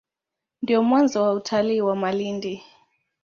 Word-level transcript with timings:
Ndio 0.61 0.83
mwanzo 0.83 1.21
wa 1.23 1.33
utalii 1.33 1.81
wa 1.81 1.95
Malindi. 1.95 2.63